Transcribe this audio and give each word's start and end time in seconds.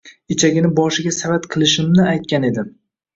ichagini 0.35 0.69
boshiga 0.79 1.11
savat 1.17 1.45
qilishimni 1.57 2.07
aytgan 2.13 2.49
edim. 2.49 2.73